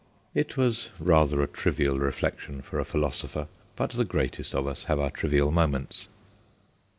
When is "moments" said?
5.51-6.07